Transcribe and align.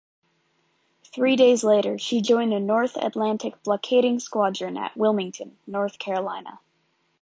Three 1.13 1.35
days 1.35 1.63
later 1.63 1.99
she 1.99 2.23
joined 2.23 2.53
the 2.53 2.59
North 2.59 2.97
Atlantic 2.97 3.61
Blockading 3.61 4.19
Squadron 4.19 4.75
at 4.75 4.97
Wilmington, 4.97 5.59
North 5.67 5.99
Carolina. 5.99 6.59